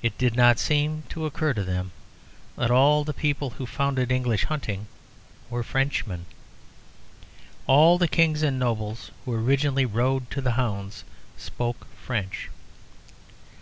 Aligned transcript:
It 0.00 0.16
did 0.16 0.36
not 0.36 0.58
seem 0.58 1.02
to 1.10 1.26
occur 1.26 1.52
to 1.52 1.62
them 1.62 1.92
that 2.56 2.70
all 2.70 3.04
the 3.04 3.12
people 3.12 3.50
who 3.50 3.66
founded 3.66 4.10
English 4.10 4.44
hunting 4.44 4.86
were 5.50 5.62
Frenchmen. 5.62 6.24
All 7.66 7.98
the 7.98 8.08
Kings 8.08 8.42
and 8.42 8.58
nobles 8.58 9.10
who 9.26 9.34
originally 9.34 9.84
rode 9.84 10.30
to 10.30 10.50
hounds 10.52 11.04
spoke 11.36 11.86
French. 12.02 12.48